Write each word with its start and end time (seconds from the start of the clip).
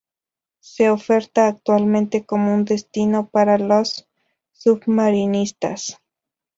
Se 0.61 0.89
oferta 0.89 1.45
actualmente 1.47 2.25
como 2.25 2.55
un 2.55 2.65
destino 2.65 3.29
para 3.29 3.59
los 3.59 4.09
submarinistas. 4.51 5.99